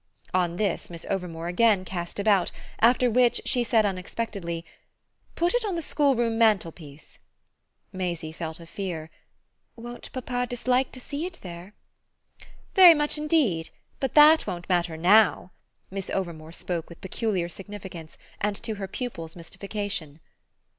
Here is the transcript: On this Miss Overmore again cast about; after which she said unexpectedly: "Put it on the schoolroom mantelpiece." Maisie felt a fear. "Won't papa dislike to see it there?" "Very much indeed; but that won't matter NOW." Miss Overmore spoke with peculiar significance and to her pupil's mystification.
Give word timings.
On 0.33 0.55
this 0.55 0.89
Miss 0.89 1.05
Overmore 1.11 1.47
again 1.47 1.85
cast 1.85 2.17
about; 2.17 2.51
after 2.79 3.07
which 3.07 3.39
she 3.45 3.63
said 3.63 3.85
unexpectedly: 3.85 4.65
"Put 5.35 5.53
it 5.53 5.63
on 5.63 5.75
the 5.75 5.83
schoolroom 5.83 6.39
mantelpiece." 6.39 7.19
Maisie 7.93 8.31
felt 8.31 8.59
a 8.59 8.65
fear. 8.65 9.11
"Won't 9.75 10.11
papa 10.11 10.47
dislike 10.49 10.91
to 10.93 10.99
see 10.99 11.27
it 11.27 11.37
there?" 11.43 11.75
"Very 12.73 12.95
much 12.95 13.19
indeed; 13.19 13.69
but 13.99 14.15
that 14.15 14.47
won't 14.47 14.67
matter 14.67 14.97
NOW." 14.97 15.51
Miss 15.91 16.09
Overmore 16.09 16.51
spoke 16.55 16.89
with 16.89 16.99
peculiar 16.99 17.47
significance 17.47 18.17
and 18.39 18.55
to 18.63 18.73
her 18.81 18.87
pupil's 18.87 19.35
mystification. 19.35 20.19